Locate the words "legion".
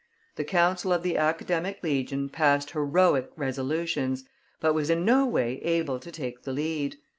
1.83-2.29